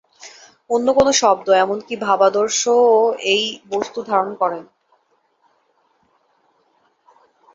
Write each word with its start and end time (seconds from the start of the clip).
অন্য 0.69 0.87
কোন 0.97 1.07
শব্দ 1.21 1.47
এমনকি 1.63 1.93
'ভাবাদর্শ' 1.97 2.63
ও 2.89 2.99
এই 3.33 3.43
বস্তু 3.71 3.99
ধারণ 4.09 4.31
করে 4.35 4.59
না। 4.59 4.71